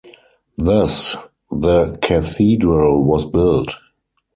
[0.57, 1.15] Thus
[1.51, 3.69] the cathedral was built.